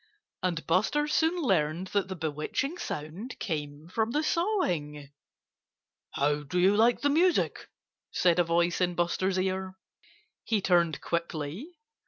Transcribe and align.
And 0.41 0.65
Buster 0.65 1.07
soon 1.07 1.35
learned 1.43 1.89
that 1.89 2.07
the 2.07 2.15
bewitching 2.15 2.79
sound 2.79 3.37
came 3.37 3.87
from 3.87 4.09
the 4.09 4.23
sawing. 4.23 5.11
"How 6.15 6.41
do 6.41 6.59
you 6.59 6.75
like 6.75 7.01
the 7.01 7.09
music?" 7.11 7.69
said 8.09 8.39
a 8.39 8.43
voice 8.43 8.81
in 8.81 8.95
Buster's 8.95 9.37
ear. 9.37 9.77
He 10.43 10.59
turned 10.59 11.01
quickly. 11.01 11.77